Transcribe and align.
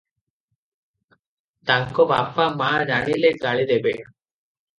ତାଙ୍କ 1.71 2.07
ବାପା 2.13 2.47
ମା 2.63 2.71
ଜାଣିଲେ 2.93 3.33
ଗାଳି 3.45 3.69
ଦେବେ। 3.75 3.95